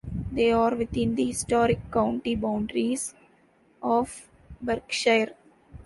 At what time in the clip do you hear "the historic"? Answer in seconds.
1.13-1.91